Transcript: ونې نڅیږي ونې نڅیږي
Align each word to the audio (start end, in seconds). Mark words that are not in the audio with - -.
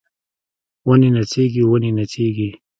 ونې 0.87 1.09
نڅیږي 1.15 1.63
ونې 1.69 1.89
نڅیږي 1.97 2.49